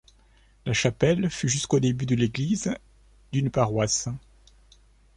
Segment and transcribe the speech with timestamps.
[0.65, 2.75] La chapelle fut jusqu'au début du l'église
[3.31, 4.09] d'une paroisse.